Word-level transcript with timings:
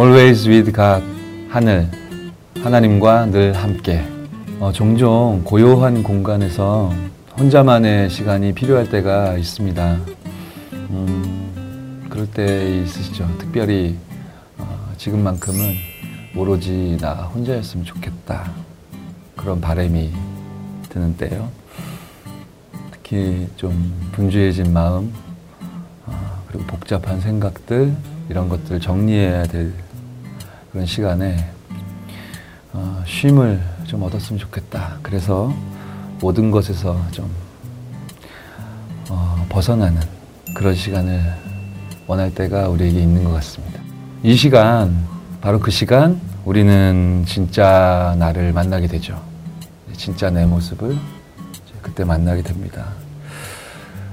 Always 0.00 0.48
with 0.48 0.72
God 0.72 1.04
하늘 1.50 1.86
하나님과 2.62 3.26
늘 3.26 3.52
함께 3.52 4.02
어, 4.58 4.72
종종 4.72 5.42
고요한 5.44 6.02
공간에서 6.02 6.90
혼자만의 7.38 8.08
시간이 8.08 8.54
필요할 8.54 8.88
때가 8.88 9.36
있습니다. 9.36 9.98
음, 10.72 12.06
그럴 12.08 12.26
때 12.30 12.78
있으시죠. 12.78 13.28
특별히 13.36 13.98
어, 14.56 14.90
지금만큼은 14.96 15.74
오로지 16.34 16.96
나 16.98 17.12
혼자였으면 17.12 17.84
좋겠다. 17.84 18.50
그런 19.36 19.60
바람이 19.60 20.12
드는 20.88 21.18
때요. 21.18 21.50
특히 22.90 23.48
좀 23.56 23.92
분주해진 24.12 24.72
마음, 24.72 25.12
어, 26.06 26.42
그리고 26.48 26.64
복잡한 26.64 27.20
생각들, 27.20 27.94
이런 28.30 28.48
것들을 28.48 28.80
정리해야 28.80 29.42
될 29.42 29.74
그런 30.72 30.86
시간에 30.86 31.50
어, 32.72 33.02
쉼을 33.06 33.60
좀 33.86 34.02
얻었으면 34.04 34.38
좋겠다. 34.38 34.98
그래서 35.02 35.52
모든 36.20 36.50
것에서 36.50 36.96
좀 37.10 37.28
어, 39.08 39.46
벗어나는 39.48 40.00
그런 40.54 40.74
시간을 40.74 41.20
원할 42.06 42.32
때가 42.34 42.68
우리에게 42.68 43.00
있는 43.00 43.24
것 43.24 43.32
같습니다. 43.32 43.80
이 44.22 44.36
시간, 44.36 45.06
바로 45.40 45.58
그 45.58 45.70
시간, 45.70 46.20
우리는 46.44 47.24
진짜 47.26 48.14
나를 48.18 48.52
만나게 48.52 48.86
되죠. 48.86 49.20
진짜 49.96 50.30
내 50.30 50.46
모습을 50.46 50.96
그때 51.82 52.04
만나게 52.04 52.42
됩니다. 52.42 52.86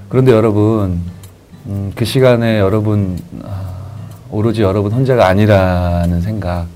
그런데 0.10 0.32
여러분, 0.32 1.02
음, 1.68 1.92
그 1.96 2.06
시간에 2.06 2.60
여러분, 2.60 3.20
아, 3.44 3.77
오로지 4.30 4.62
여러분 4.62 4.92
혼자가 4.92 5.28
아니라는 5.28 6.22
생각, 6.22 6.68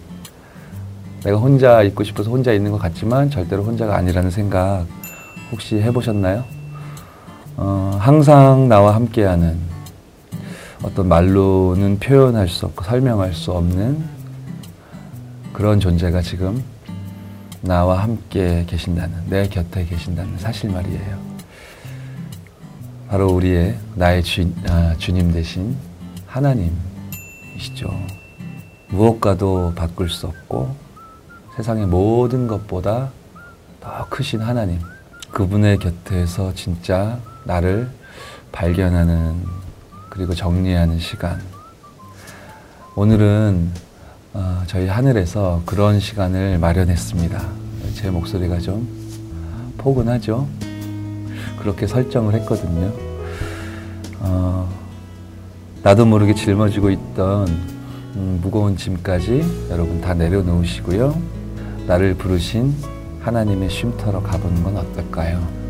내가 1.23 1.37
혼자 1.37 1.81
있고 1.83 2.03
싶어서 2.03 2.31
혼자 2.31 2.53
있는 2.53 2.71
것 2.71 2.77
같지만 2.77 3.29
절대로 3.29 3.63
혼자가 3.63 3.95
아니라는 3.97 4.31
생각 4.31 4.85
혹시 5.51 5.75
해보셨나요? 5.81 6.45
어, 7.57 7.97
항상 7.99 8.69
나와 8.69 8.95
함께하는 8.95 9.57
어떤 10.81 11.09
말로는 11.09 11.99
표현할 11.99 12.47
수 12.47 12.65
없고 12.65 12.85
설명할 12.85 13.33
수 13.33 13.51
없는 13.51 14.03
그런 15.51 15.79
존재가 15.79 16.21
지금 16.21 16.63
나와 17.59 18.01
함께 18.01 18.63
계신다는, 18.65 19.13
내 19.29 19.47
곁에 19.47 19.85
계신다는 19.85 20.39
사실 20.39 20.71
말이에요. 20.71 21.19
바로 23.09 23.27
우리의 23.27 23.77
나의 23.95 24.23
주, 24.23 24.49
아, 24.67 24.95
주님 24.97 25.33
대신 25.33 25.75
하나님 26.25 26.71
이시죠. 27.55 27.89
무엇과도 28.89 29.73
바꿀 29.75 30.09
수 30.09 30.27
없고 30.27 30.75
세상의 31.55 31.85
모든 31.87 32.47
것보다 32.47 33.09
더 33.79 34.07
크신 34.09 34.41
하나님. 34.41 34.79
그분의 35.31 35.77
곁에서 35.77 36.53
진짜 36.53 37.19
나를 37.45 37.89
발견하는 38.51 39.43
그리고 40.09 40.35
정리하는 40.35 40.99
시간. 40.99 41.41
오늘은 42.95 43.71
어, 44.33 44.63
저희 44.67 44.87
하늘에서 44.87 45.61
그런 45.65 45.99
시간을 45.99 46.59
마련했습니다. 46.59 47.41
제 47.95 48.09
목소리가 48.09 48.59
좀 48.59 48.87
포근하죠? 49.77 50.47
그렇게 51.59 51.87
설정을 51.87 52.33
했거든요. 52.35 52.93
어, 54.19 54.80
나도 55.83 56.05
모르게 56.05 56.35
짊어지고 56.35 56.91
있던 56.91 57.47
음, 58.15 58.39
무거운 58.41 58.77
짐까지 58.77 59.67
여러분 59.71 59.99
다 59.99 60.13
내려놓으시고요. 60.13 61.19
나를 61.87 62.13
부르신 62.15 62.75
하나님의 63.21 63.69
쉼터로 63.69 64.21
가보는 64.21 64.63
건 64.63 64.77
어떨까요? 64.77 65.61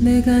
내가 0.00 0.38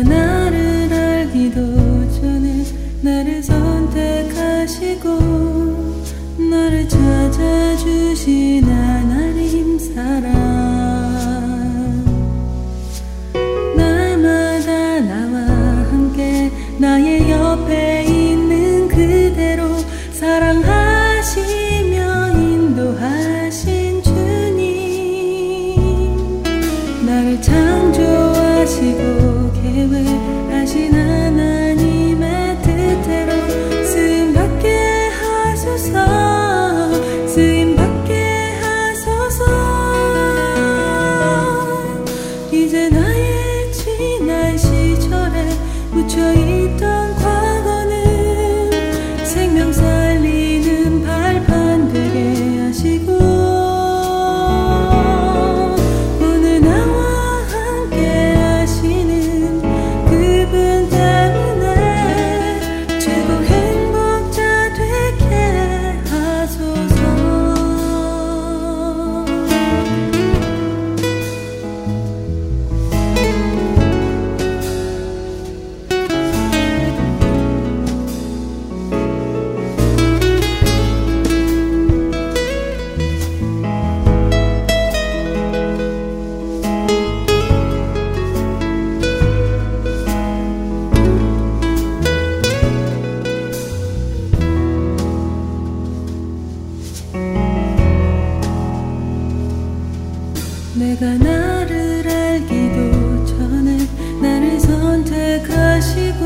나를 101.18 102.08
알기도 102.08 103.26
전에 103.26 103.76
나를 104.22 104.58
선택하시고 104.60 106.24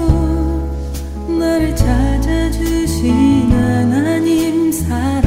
나를 1.39 1.75
찾아주신 1.75 3.51
하나님 3.51 4.71
사랑 4.71 5.18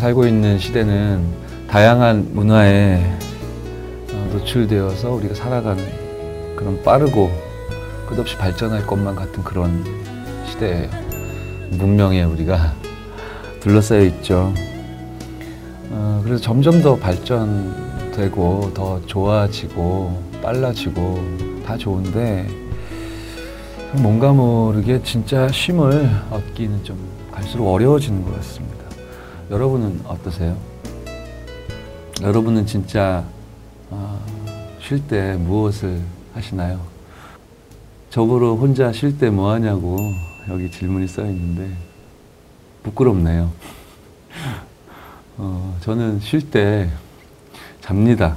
살고 0.00 0.26
있는 0.26 0.58
시대는 0.58 1.22
다양한 1.68 2.30
문화에 2.32 3.04
어, 4.14 4.30
노출되어서 4.32 5.10
우리가 5.10 5.34
살아가는 5.34 5.84
그런 6.56 6.82
빠르고 6.82 7.30
끝없이 8.08 8.34
발전할 8.38 8.86
것만 8.86 9.14
같은 9.14 9.44
그런 9.44 9.84
시대예요. 10.46 10.88
문명에 11.72 12.22
우리가 12.22 12.72
둘러싸여 13.60 14.00
있죠. 14.04 14.54
어, 15.90 16.22
그래서 16.24 16.42
점점 16.42 16.80
더 16.80 16.96
발전되고 16.96 18.72
더 18.72 19.02
좋아지고 19.04 20.18
빨라지고 20.42 21.62
다 21.66 21.76
좋은데 21.76 22.48
뭔가 23.96 24.32
모르게 24.32 25.02
진짜 25.02 25.46
쉼을 25.48 26.08
얻기는 26.30 26.84
좀 26.84 26.96
갈수록 27.30 27.70
어려워지는 27.70 28.24
것 28.24 28.34
같습니다. 28.36 28.89
여러분은 29.50 30.02
어떠세요? 30.06 30.56
여러분은 32.22 32.66
진짜 32.66 33.24
어, 33.90 34.24
쉴때 34.80 35.34
무엇을 35.38 36.00
하시나요? 36.34 36.80
저보러 38.10 38.54
혼자 38.54 38.92
쉴 38.92 39.18
때 39.18 39.30
뭐 39.30 39.50
하냐고 39.52 39.96
여기 40.48 40.70
질문이 40.70 41.08
써 41.08 41.24
있는데 41.26 41.76
부끄럽네요. 42.84 43.50
어, 45.36 45.76
저는 45.80 46.20
쉴 46.20 46.48
때 46.48 46.88
잡니다. 47.80 48.36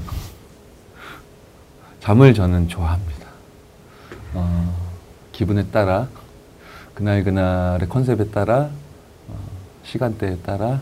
잠을 1.99 2.33
저는 2.33 2.67
좋아합니다. 2.67 3.27
어, 4.33 4.75
기분에 5.31 5.67
따라 5.67 6.07
그날 6.95 7.23
그날의 7.23 7.87
컨셉에 7.87 8.31
따라 8.31 8.71
어, 9.27 9.35
시간대에 9.83 10.37
따라 10.37 10.81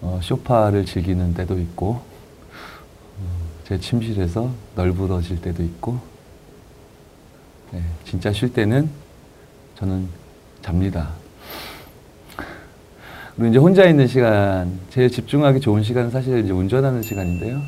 어, 0.00 0.20
쇼파를 0.22 0.84
즐기는 0.84 1.34
때도 1.34 1.58
있고 1.60 2.00
어, 3.18 3.22
제 3.64 3.78
침실에서 3.78 4.50
널브러질 4.76 5.40
때도 5.40 5.62
있고 5.62 5.98
네, 7.72 7.82
진짜 8.04 8.32
쉴 8.32 8.52
때는 8.52 8.88
저는 9.76 10.08
잡니다. 10.62 11.10
그리고 13.36 13.50
이제 13.50 13.58
혼자 13.58 13.84
있는 13.84 14.08
시간, 14.08 14.80
제일 14.90 15.10
집중하기 15.10 15.60
좋은 15.60 15.84
시간은 15.84 16.10
사실 16.10 16.44
이제 16.44 16.52
운전하는 16.52 17.02
시간인데요. 17.02 17.60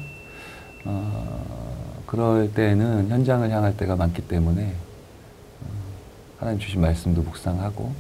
어, 0.85 2.03
그럴 2.07 2.53
때는 2.53 3.09
현장을 3.09 3.49
향할 3.51 3.77
때가 3.77 3.95
많기 3.95 4.23
때문에 4.23 4.75
어, 5.63 5.67
하나님 6.39 6.59
주신 6.59 6.81
말씀도 6.81 7.23
묵상하고 7.23 7.93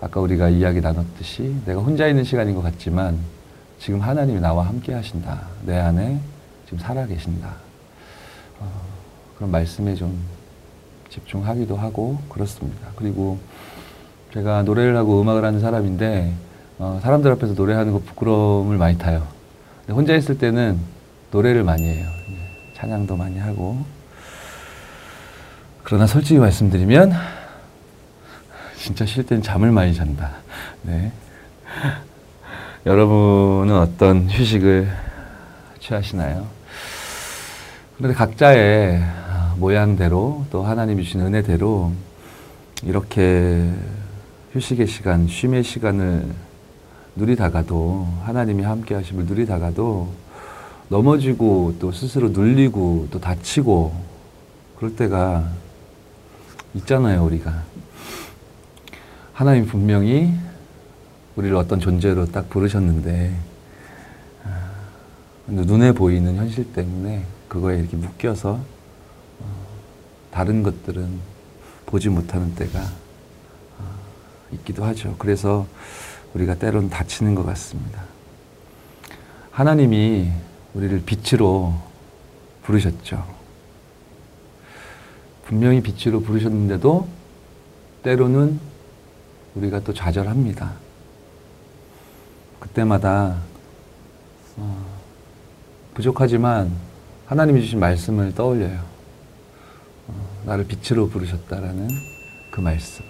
아까 0.00 0.20
우리가 0.20 0.48
이야기 0.48 0.80
나눴듯이 0.80 1.56
내가 1.66 1.80
혼자 1.80 2.06
있는 2.06 2.24
시간인 2.24 2.54
것 2.54 2.62
같지만 2.62 3.18
지금 3.78 4.00
하나님이 4.00 4.40
나와 4.40 4.66
함께 4.66 4.94
하신다. 4.94 5.42
내 5.64 5.78
안에 5.78 6.20
지금 6.64 6.78
살아 6.78 7.06
계신다. 7.06 7.54
어, 8.60 8.70
그런 9.36 9.50
말씀에 9.50 9.94
좀 9.94 10.18
집중하기도 11.10 11.76
하고 11.76 12.18
그렇습니다. 12.28 12.88
그리고 12.96 13.38
제가 14.32 14.62
노래를 14.62 14.96
하고 14.96 15.20
음악을 15.20 15.44
하는 15.44 15.60
사람인데 15.60 16.32
어, 16.78 17.00
사람들 17.02 17.30
앞에서 17.32 17.54
노래하는 17.54 17.92
거 17.92 17.98
부끄러움을 17.98 18.78
많이 18.78 18.96
타요. 18.96 19.26
혼자 19.88 20.14
있을 20.14 20.38
때는 20.38 20.78
노래를 21.30 21.64
많이 21.64 21.82
해요. 21.82 22.08
찬양도 22.76 23.16
많이 23.16 23.38
하고. 23.38 23.84
그러나 25.82 26.06
솔직히 26.06 26.38
말씀드리면 26.38 27.12
진짜 28.80 29.04
쉴 29.04 29.26
때는 29.26 29.42
잠을 29.42 29.70
많이 29.70 29.94
잔다. 29.94 30.30
네. 30.82 31.12
여러분은 32.86 33.76
어떤 33.76 34.28
휴식을 34.30 34.90
취하시나요? 35.80 36.46
그런데 37.98 38.16
각자의 38.16 39.02
모양대로 39.58 40.46
또 40.50 40.62
하나님이 40.62 41.04
주신 41.04 41.20
은혜대로 41.20 41.92
이렇게 42.82 43.70
휴식의 44.52 44.86
시간, 44.86 45.28
쉼의 45.28 45.62
시간을 45.62 46.24
누리다가도 47.16 48.08
하나님이 48.22 48.62
함께 48.62 48.94
하심을 48.94 49.26
누리다가도 49.26 50.08
넘어지고 50.88 51.76
또 51.78 51.92
스스로 51.92 52.30
눌리고 52.30 53.08
또 53.10 53.20
다치고 53.20 53.94
그럴 54.78 54.96
때가 54.96 55.44
있잖아요, 56.72 57.22
우리가. 57.26 57.69
하나님 59.40 59.64
분명히 59.64 60.34
우리를 61.34 61.56
어떤 61.56 61.80
존재로 61.80 62.26
딱 62.26 62.50
부르셨는데 62.50 63.34
아, 64.44 64.70
눈에 65.46 65.92
보이는 65.92 66.36
현실 66.36 66.70
때문에 66.74 67.24
그거에 67.48 67.78
이렇게 67.78 67.96
묶여서 67.96 68.60
어, 69.40 69.66
다른 70.30 70.62
것들은 70.62 71.08
보지 71.86 72.10
못하는 72.10 72.54
때가 72.54 72.80
어, 73.78 73.84
있기도 74.52 74.84
하죠. 74.84 75.16
그래서 75.18 75.66
우리가 76.34 76.56
때로는 76.56 76.90
다치는 76.90 77.34
것 77.34 77.42
같습니다. 77.46 78.04
하나님이 79.52 80.30
우리를 80.74 81.02
빛으로 81.06 81.76
부르셨죠. 82.64 83.24
분명히 85.46 85.80
빛으로 85.80 86.20
부르셨는데도 86.20 87.08
때로는 88.02 88.69
우리가 89.54 89.80
또 89.80 89.92
좌절합니다. 89.92 90.72
그때마다 92.60 93.36
어, 94.56 94.86
부족하지만 95.94 96.70
하나님이 97.26 97.62
주신 97.62 97.80
말씀을 97.80 98.34
떠올려요. 98.34 98.80
어, 100.08 100.14
나를 100.46 100.66
빛으로 100.66 101.08
부르셨다라는 101.08 101.88
그 102.50 102.60
말씀. 102.60 103.04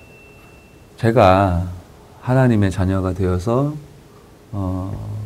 제가 0.97 1.69
하나님의 2.21 2.71
자녀가 2.71 3.13
되어서 3.13 3.75
어, 4.53 5.21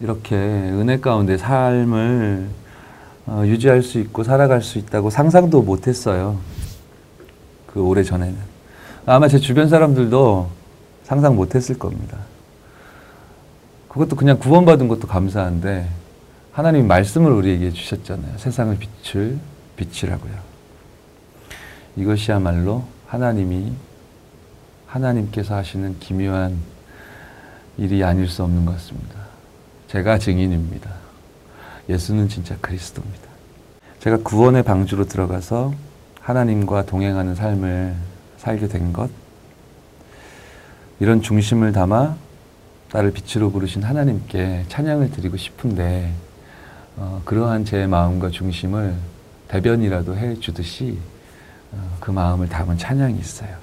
이렇게 0.00 0.36
은혜 0.36 1.00
가운데 1.00 1.36
삶을 1.36 2.48
어, 3.26 3.42
유지할 3.46 3.82
수 3.82 3.98
있고 4.00 4.22
살아갈 4.22 4.62
수 4.62 4.78
있다고 4.78 5.10
상상도 5.10 5.62
못했어요. 5.62 6.38
그 7.66 7.82
오래 7.82 8.02
전에는 8.02 8.53
아마 9.06 9.28
제 9.28 9.38
주변 9.38 9.68
사람들도 9.68 10.50
상상 11.02 11.36
못했을 11.36 11.78
겁니다. 11.78 12.18
그것도 13.88 14.16
그냥 14.16 14.38
구원받은 14.38 14.88
것도 14.88 15.06
감사한데 15.06 15.88
하나님 16.52 16.86
말씀을 16.86 17.30
우리에게 17.32 17.70
주셨잖아요. 17.70 18.38
세상을 18.38 18.78
빛을 18.78 19.38
빛이라고요. 19.76 20.32
이것이야말로 21.96 22.84
하나님이 23.06 23.72
하나님께서 24.86 25.54
하시는 25.54 25.98
기묘한 25.98 26.56
일이 27.76 28.02
아닐 28.02 28.28
수 28.28 28.42
없는 28.42 28.64
것 28.64 28.72
같습니다. 28.72 29.16
제가 29.88 30.18
증인입니다. 30.18 30.90
예수는 31.88 32.28
진짜 32.28 32.56
그리스도입니다. 32.60 33.28
제가 34.00 34.18
구원의 34.18 34.62
방주로 34.62 35.04
들어가서 35.04 35.74
하나님과 36.20 36.86
동행하는 36.86 37.34
삶을 37.34 37.94
살게 38.44 38.68
된 38.68 38.92
것, 38.92 39.10
이런 41.00 41.22
중심을 41.22 41.72
담아 41.72 42.16
나를 42.92 43.10
빛으로 43.12 43.50
부르신 43.50 43.82
하나님께 43.82 44.66
찬양을 44.68 45.10
드리고 45.10 45.36
싶은데, 45.36 46.12
어, 46.96 47.22
그러한 47.24 47.64
제 47.64 47.86
마음과 47.86 48.30
중심을 48.30 48.94
대변이라도 49.48 50.16
해 50.16 50.34
주듯이 50.38 50.98
어, 51.72 51.96
그 52.00 52.10
마음을 52.10 52.48
담은 52.48 52.78
찬양이 52.78 53.18
있어요. 53.18 53.56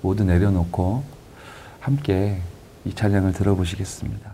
모두 0.00 0.24
내려놓고 0.24 1.04
함께 1.80 2.40
이 2.84 2.94
찬양을 2.94 3.32
들어보시겠습니다. 3.34 4.29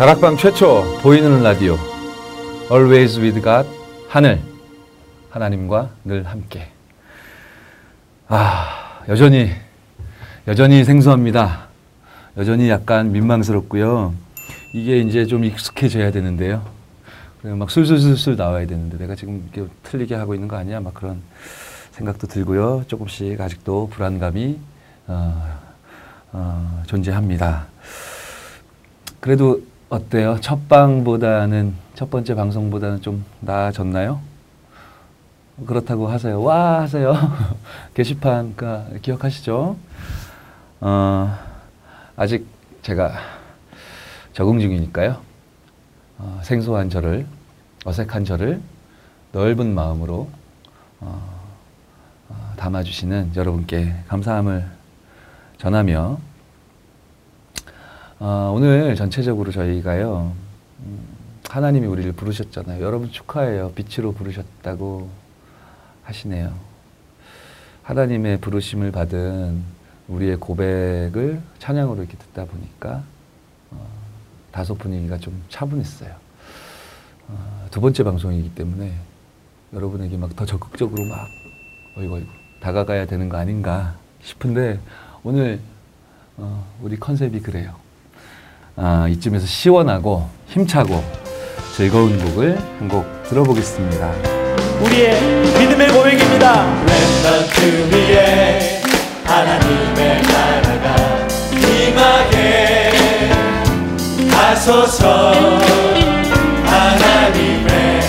다락방 0.00 0.38
최초 0.38 0.82
보이는 1.02 1.42
라디오. 1.42 1.76
Always 2.72 3.20
with 3.20 3.42
God 3.42 3.68
하늘. 4.08 4.40
하나님과 5.28 5.90
늘 6.06 6.26
함께. 6.26 6.70
아 8.26 9.02
여전히 9.10 9.50
여전히 10.48 10.84
생소합니다. 10.84 11.68
여전히 12.38 12.70
약간 12.70 13.12
민망스럽고요. 13.12 14.14
이게 14.72 15.00
이제 15.00 15.26
좀 15.26 15.44
익숙해져야 15.44 16.12
되는데요. 16.12 16.64
막 17.42 17.70
술술술술 17.70 18.36
나와야 18.36 18.66
되는데 18.66 18.96
내가 18.96 19.14
지금 19.14 19.50
이렇게 19.52 19.70
틀리게 19.82 20.14
하고 20.14 20.32
있는 20.32 20.48
거 20.48 20.56
아니야? 20.56 20.80
막 20.80 20.94
그런 20.94 21.20
생각도 21.92 22.26
들고요. 22.26 22.84
조금씩 22.88 23.38
아직도 23.38 23.90
불안감이 23.92 24.58
어, 25.08 25.60
어, 26.32 26.82
존재합니다. 26.86 27.66
그래도 29.20 29.60
어때요? 29.90 30.38
첫 30.40 30.68
방보다는 30.68 31.74
첫 31.96 32.10
번째 32.10 32.36
방송보다는 32.36 33.02
좀 33.02 33.24
나아졌나요? 33.40 34.20
그렇다고 35.66 36.06
하세요. 36.06 36.40
와 36.40 36.82
하세요. 36.82 37.12
게시판 37.92 38.54
그 38.56 39.00
기억하시죠? 39.02 39.76
어, 40.80 41.38
아직 42.14 42.46
제가 42.82 43.14
적응 44.32 44.60
중이니까요. 44.60 45.20
어, 46.18 46.40
생소한 46.44 46.88
저를 46.88 47.26
어색한 47.84 48.24
저를 48.24 48.60
넓은 49.32 49.74
마음으로 49.74 50.30
어, 51.00 51.40
어, 52.28 52.52
담아주시는 52.56 53.32
여러분께 53.34 53.92
감사함을 54.06 54.66
전하며 55.58 56.29
어, 58.20 58.52
오늘 58.54 58.94
전체적으로 58.96 59.50
저희가요, 59.50 60.34
음, 60.80 61.00
하나님이 61.48 61.86
우리를 61.86 62.12
부르셨잖아요. 62.12 62.82
여러분 62.84 63.10
축하해요. 63.10 63.72
빛으로 63.72 64.12
부르셨다고 64.12 65.08
하시네요. 66.04 66.52
하나님의 67.82 68.40
부르심을 68.42 68.92
받은 68.92 69.62
우리의 70.08 70.36
고백을 70.36 71.40
찬양으로 71.60 72.02
이렇게 72.02 72.18
듣다 72.18 72.44
보니까 72.44 73.02
어, 73.70 73.88
다소 74.52 74.74
분위기가 74.74 75.16
좀 75.16 75.42
차분했어요. 75.48 76.14
어, 77.28 77.66
두 77.70 77.80
번째 77.80 78.04
방송이기 78.04 78.54
때문에 78.54 78.92
여러분에게 79.72 80.18
막 80.18 80.36
더 80.36 80.44
적극적으로 80.44 81.04
막 81.06 81.26
어이구 81.96 82.16
어이구 82.16 82.28
다가가야 82.60 83.06
되는 83.06 83.28
거 83.30 83.38
아닌가 83.38 83.96
싶은데 84.22 84.78
오늘 85.22 85.58
어, 86.36 86.66
우리 86.82 86.98
컨셉이 86.98 87.40
그래요. 87.40 87.76
아, 88.82 89.06
이쯤에서 89.08 89.46
시원하고 89.46 90.26
힘차고 90.48 91.02
즐거운 91.76 92.18
곡을 92.18 92.58
한 92.78 92.88
곡 92.88 93.04
들어보겠습니다. 93.28 94.10
우리의 94.80 95.20
믿음의 95.58 95.88
고백입니다. 95.88 96.66
랩런트 96.86 97.92
위에 97.92 98.80
하나님의 99.24 100.22
나라가 100.22 101.28
임하게 101.54 102.90
하소서 104.30 105.32
하나님의 106.64 108.00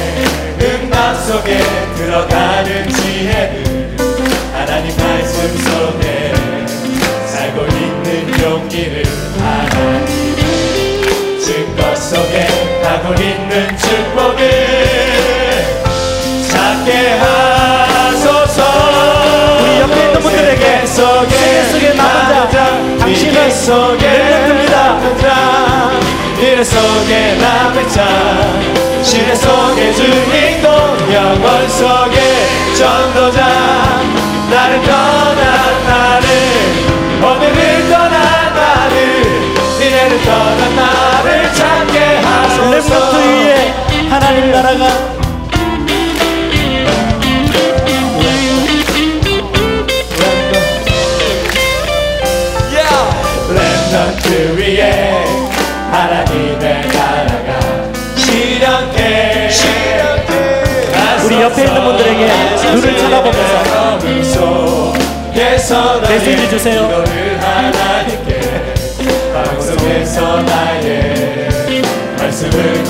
음악 0.61 1.15
속에 1.15 1.59
들어가는 1.97 2.89
지혜를 2.89 3.97
하나님 4.53 4.97
말씀 4.97 5.57
속에 5.57 6.33
살고 7.27 7.65
있는 7.65 8.41
용기를 8.41 9.00
세계 21.01 21.63
속에 21.63 21.93
남은 21.95 22.51
자, 22.51 22.97
당신은 22.99 23.49
속에 23.49 24.07
자. 25.19 25.91
미래 26.37 26.63
속에 26.63 27.37
남은 27.41 27.89
자. 27.89 28.05
시대 29.01 29.33
속의 29.33 29.95
주인공 29.95 30.71
영원 31.11 31.67
속의 31.69 32.21
전도자. 32.75 33.47
나를 34.51 34.79
떠난 34.83 35.85
나를 35.87 36.27
오늘을 37.23 37.89
떠난 37.89 38.53
나를 38.53 38.95
미래를 39.79 40.21
떠난 40.23 40.75
나를 40.75 41.51
찾게 41.51 42.17
하소서. 42.17 42.69
렘넌트 42.69 43.15
위에 43.17 43.73
하나님 44.07 44.51
나라가 44.51 45.20
눈을 62.69 62.97
쳐다보면서 62.97 63.99
메시지 66.07 66.49
주세요. 66.49 67.03
방송에서 69.33 70.41
나의 70.41 71.49
말씀을 72.17 72.83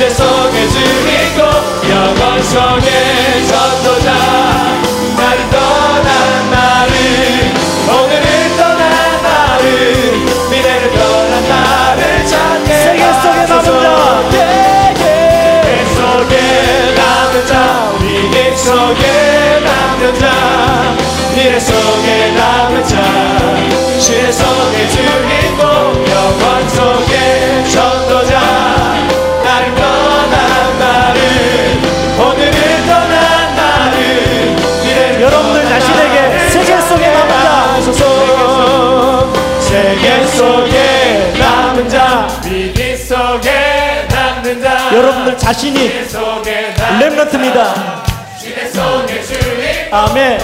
대 0.00 0.08
속의 0.08 0.70
주인공 0.70 1.44
영원 1.90 2.42
속의 2.42 3.46
전도자. 3.46 4.08
나를 5.14 5.50
떠난 5.50 6.50
나를 6.50 6.92
오늘을 7.86 8.56
떠난 8.56 9.22
나를 9.22 9.62
미래를 10.50 10.90
떠난 10.92 11.48
나를 11.50 12.26
찾게 12.26 12.68
세계 12.80 13.12
속에 13.12 13.44
남은 13.44 14.32
자. 14.32 14.38
세계 15.60 15.84
속에 15.94 16.32
남은 16.96 17.46
자 17.46 17.52
위기 18.00 18.56
속에 18.56 19.60
남는 19.62 20.18
자. 20.18 20.96
미래 21.34 21.60
속에 21.60 22.30
남은 22.38 22.86
자 22.86 22.96
시대 23.98 24.32
속의 24.32 24.90
주인공 24.92 25.66
영원 26.08 26.68
속 26.70 26.89
자. 37.92 38.04
하소서 38.04 39.32
세계 39.60 40.26
속에 40.26 41.32
남은 41.38 41.88
자 41.88 42.28
위기 42.44 42.96
속에 42.96 44.06
남는 44.08 44.62
자 44.62 44.90
여러분들 44.94 45.36
자신이 45.38 46.06
남는 46.12 46.98
렘넌트입니다. 47.00 48.04
아멘. 49.90 50.38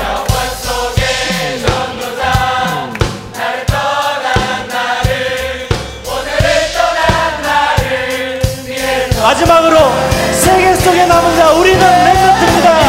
마지막으로 9.23 9.77
세계 10.33 10.75
속에 10.75 11.07
남은 11.07 11.37
자 11.37 11.51
우리는 11.53 11.81
렘넌트입니다. 11.81 12.81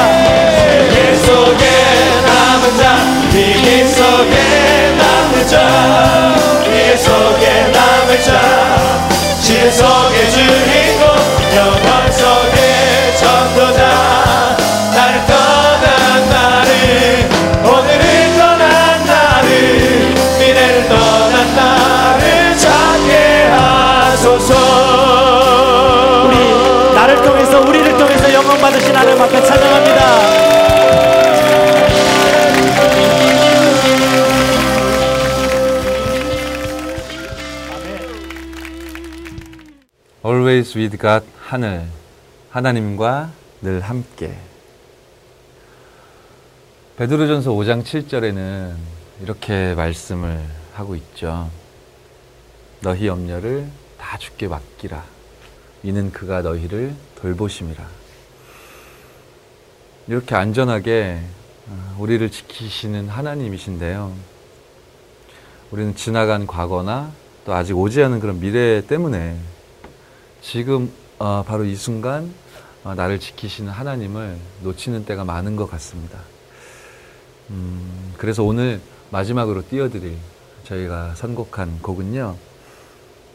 세계 0.58 1.16
속에 1.16 1.66
남은 2.26 2.78
자 2.78 3.17
위기 3.38 3.88
속에 3.88 4.96
남는 4.98 5.48
자 5.48 6.36
미래 6.64 6.98
속에 6.98 7.68
남은 7.72 8.20
자 8.24 8.98
시대 9.40 9.70
속의 9.70 10.32
주인공 10.32 11.06
영원 11.56 12.12
속의 12.12 13.16
전도자 13.16 14.58
나를 14.96 15.24
떠난 15.28 16.30
나를 16.30 17.30
오늘을 17.64 18.04
떠난 18.40 19.06
나를 19.06 20.16
미래를 20.40 20.90
떠난 20.90 21.56
나를 21.56 22.58
찾게 22.58 23.50
하소서 23.52 24.56
우리 26.26 26.34
나를 26.96 27.22
통해서 27.22 27.60
우리를 27.60 27.98
통해서 28.00 28.34
영광 28.34 28.58
받으신 28.58 28.96
하나님 28.96 29.22
앞에 29.22 29.44
찬양합니다. 29.44 30.77
Always 40.58 40.76
with 40.76 40.98
God 40.98 41.24
하늘 41.40 41.86
하나님과 42.50 43.32
늘 43.62 43.80
함께 43.82 44.36
베드로전서 46.96 47.52
5장 47.52 47.84
7절에는 47.84 48.74
이렇게 49.22 49.76
말씀을 49.76 50.44
하고 50.74 50.96
있죠. 50.96 51.52
너희 52.82 53.06
염려를 53.06 53.70
다 54.00 54.18
주께 54.18 54.48
맡기라. 54.48 55.04
이는 55.84 56.12
그가 56.12 56.42
너희를 56.42 56.96
돌보심이라. 57.22 57.88
이렇게 60.08 60.34
안전하게 60.34 61.22
어, 61.68 61.96
우리를 62.00 62.32
지키시는 62.32 63.10
하나님이신데요. 63.10 64.12
우리는 65.70 65.96
지나간 65.96 66.48
과거나 66.48 67.12
또 67.46 67.54
아직 67.54 67.78
오지 67.78 68.02
않은 68.02 68.20
그런 68.20 68.40
미래 68.40 68.82
때문에 68.82 69.38
지금 70.48 70.90
어, 71.20 71.44
바로 71.46 71.66
이 71.66 71.76
순간 71.76 72.34
어, 72.86 72.96
나를 72.96 73.20
지키시는 73.20 73.70
하나님을 73.70 74.38
놓치는 74.64 75.04
때가 75.04 75.26
많은 75.26 75.58
것 75.58 75.70
같습니다. 75.70 76.22
음, 77.50 78.14
그래서 78.18 78.46
오늘 78.46 78.80
마지막으로 79.10 79.68
띄워드릴 79.68 80.16
저희가 80.64 81.16
선곡한 81.16 81.82
곡은요. 81.82 82.38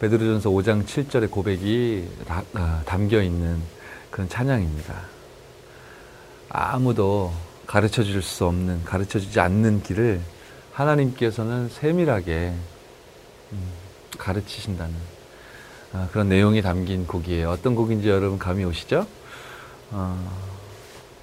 베드로전서 0.00 0.48
5장 0.48 0.86
7절의 0.86 1.30
고백이 1.30 2.08
다, 2.26 2.44
아, 2.54 2.82
담겨 2.86 3.22
있는 3.22 3.60
그런 4.10 4.30
찬양입니다. 4.30 4.94
아무도 6.48 7.30
가르쳐 7.66 8.02
줄 8.02 8.22
수 8.22 8.46
없는, 8.46 8.84
가르쳐 8.86 9.18
주지 9.18 9.38
않는 9.38 9.82
길을 9.82 10.22
하나님께서는 10.72 11.68
세밀하게 11.68 12.54
음, 13.52 13.72
가르치신다는 14.16 15.11
아, 15.94 16.08
그런 16.10 16.30
내용이 16.30 16.62
담긴 16.62 17.06
곡이에요. 17.06 17.50
어떤 17.50 17.74
곡인지 17.74 18.08
여러분 18.08 18.38
감이 18.38 18.64
오시죠? 18.64 19.06
어, 19.90 20.32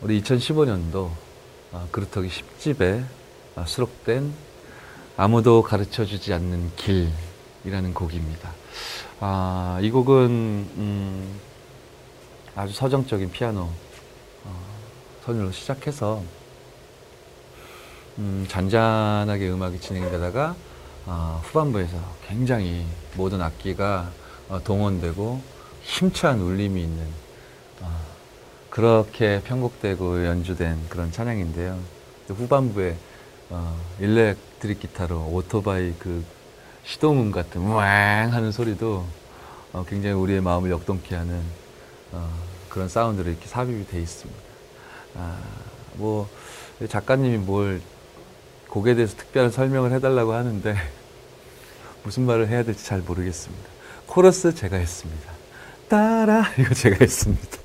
우리 0.01 0.21
2015년도 0.21 1.09
어, 1.71 1.87
그루터기 1.91 2.29
10집에 2.29 3.03
어, 3.55 3.63
수록된 3.65 4.31
아무도 5.17 5.63
가르쳐 5.63 6.05
주지 6.05 6.33
않는 6.33 6.71
길이라는 6.75 7.95
곡입니다. 7.95 8.51
아, 9.19 9.79
이 9.81 9.89
곡은 9.89 10.19
음, 10.19 11.39
아주 12.55 12.71
서정적인 12.71 13.31
피아노 13.31 13.61
어, 14.43 14.65
선율로 15.25 15.51
시작해서 15.51 16.21
음, 18.19 18.45
잔잔하게 18.47 19.49
음악이 19.49 19.79
진행되다가 19.79 20.55
어, 21.07 21.41
후반부에서 21.45 21.97
굉장히 22.27 22.85
모든 23.15 23.41
악기가 23.41 24.11
어, 24.11 24.18
동원되고 24.57 25.41
힘찬 25.83 26.41
울림이 26.41 26.81
있는 26.81 27.05
어, 27.81 27.99
그렇게 28.69 29.41
편곡되고 29.45 30.25
연주된 30.25 30.89
그런 30.89 31.11
찬양인데요. 31.11 31.79
후반부에 32.27 32.95
어, 33.49 33.79
일렉트릭 33.99 34.79
기타로 34.79 35.29
오토바이 35.31 35.93
그 35.99 36.23
시동음 36.83 37.31
같은 37.31 37.61
우왕 37.61 38.33
하는 38.33 38.51
소리도 38.51 39.05
어, 39.73 39.85
굉장히 39.87 40.15
우리의 40.15 40.41
마음을 40.41 40.71
역동케 40.71 41.15
하는 41.15 41.41
어, 42.11 42.29
그런 42.69 42.89
사운드로 42.89 43.29
이렇게 43.29 43.47
삽입이 43.47 43.87
돼 43.87 44.01
있습니다. 44.01 44.41
아, 45.15 45.39
뭐 45.93 46.29
작가님이 46.87 47.37
뭘 47.37 47.81
곡에 48.69 48.95
대해서 48.95 49.17
특별한 49.17 49.51
설명을 49.51 49.91
해달라고 49.91 50.33
하는데 50.33 50.75
무슨 52.03 52.23
말을 52.23 52.47
해야 52.47 52.63
될지 52.63 52.85
잘 52.85 52.99
모르겠습니다. 53.01 53.78
코러스 54.09 54.55
제가 54.55 54.75
했습니다. 54.75 55.31
따라 55.87 56.43
이거 56.57 56.73
제가 56.73 56.97
했습니다. 56.99 57.57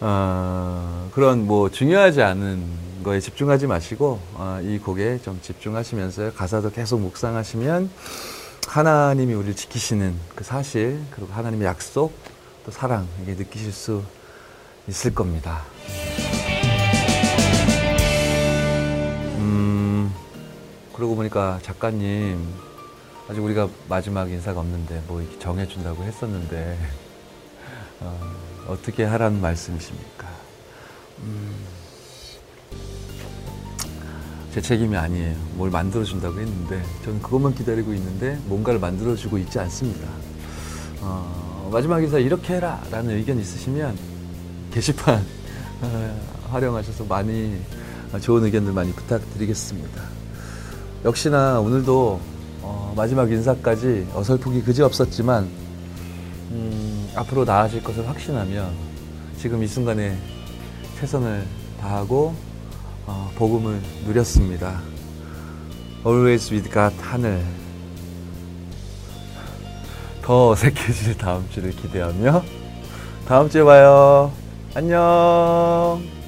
어, 0.00 1.10
그런 1.12 1.46
뭐 1.46 1.70
중요하지 1.70 2.22
않은 2.22 3.02
거에 3.04 3.20
집중하지 3.20 3.66
마시고 3.66 4.18
어, 4.34 4.60
이 4.62 4.78
곡에 4.78 5.18
좀 5.18 5.38
집중하시면서 5.42 6.32
가사도 6.32 6.70
계속 6.70 7.00
묵상하시면 7.00 7.90
하나님이 8.66 9.34
우리를 9.34 9.56
지키시는 9.56 10.14
그 10.34 10.42
사실 10.42 11.02
그리고 11.10 11.30
하나님의 11.34 11.66
약속 11.66 12.14
또 12.64 12.70
사랑 12.70 13.06
이게 13.22 13.34
느끼실 13.34 13.72
수 13.72 14.02
있을 14.88 15.14
겁니다. 15.14 15.64
음 19.36 20.14
그러고 20.94 21.14
보니까 21.14 21.58
작가님 21.62 22.69
아직 23.30 23.44
우리가 23.44 23.68
마지막 23.88 24.28
인사가 24.28 24.58
없는데 24.58 25.04
뭐 25.06 25.22
이렇게 25.22 25.38
정해준다고 25.38 26.02
했었는데 26.02 26.76
어, 28.00 28.20
어떻게 28.66 29.04
하라는 29.04 29.40
말씀이십니까? 29.40 30.26
음, 31.20 31.54
제 34.52 34.60
책임이 34.60 34.96
아니에요. 34.96 35.36
뭘 35.54 35.70
만들어준다고 35.70 36.40
했는데 36.40 36.82
저는 37.04 37.22
그것만 37.22 37.54
기다리고 37.54 37.94
있는데 37.94 38.36
뭔가를 38.46 38.80
만들어주고 38.80 39.38
있지 39.38 39.60
않습니다. 39.60 40.08
어, 41.00 41.70
마지막 41.72 42.02
인사 42.02 42.18
이렇게 42.18 42.54
해라 42.54 42.82
라는 42.90 43.14
의견 43.14 43.38
있으시면 43.38 43.96
게시판 44.72 45.24
어, 45.82 46.20
활용하셔서 46.50 47.04
많이 47.04 47.60
좋은 48.22 48.42
의견들 48.42 48.72
많이 48.72 48.92
부탁드리겠습니다. 48.92 50.02
역시나 51.04 51.60
오늘도 51.60 52.29
어, 52.62 52.92
마지막 52.96 53.30
인사까지 53.30 54.08
어설프기 54.14 54.62
그지 54.62 54.82
없었지만 54.82 55.48
음, 56.50 57.10
앞으로 57.14 57.44
나아질 57.44 57.82
것을 57.82 58.08
확신하며 58.08 58.70
지금 59.36 59.62
이 59.62 59.66
순간에 59.66 60.16
최선을 60.98 61.46
다하고 61.80 62.34
어, 63.06 63.30
복음을 63.36 63.80
누렸습니다. 64.06 64.80
Always 66.06 66.52
with 66.52 66.70
God 66.70 66.94
하늘 67.00 67.42
더 70.22 70.50
어색해질 70.50 71.18
다음 71.18 71.48
주를 71.50 71.70
기대하며 71.72 72.42
다음 73.26 73.48
주에 73.48 73.64
봐요. 73.64 74.32
안녕. 74.74 76.19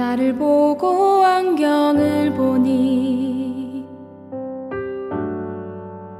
나를 0.00 0.34
보고 0.34 1.22
안경을 1.26 2.32
보니 2.32 3.86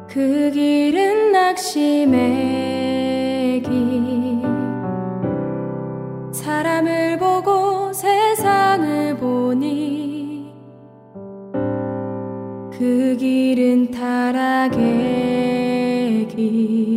그 0.07 0.51
길은 0.53 1.33
낙심의 1.33 2.19
길. 3.63 4.43
사람을 6.31 7.17
보고 7.17 7.91
세상을 7.95 9.17
보니 9.17 10.53
그 12.71 13.17
길은 13.19 13.93
타락의 13.93 14.79
길 16.29 16.90